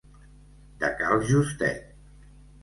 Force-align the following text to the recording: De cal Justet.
De 0.83 0.89
cal 1.01 1.21
Justet. 1.33 1.79